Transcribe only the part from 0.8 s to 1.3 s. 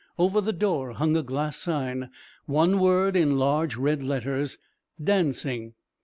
hung a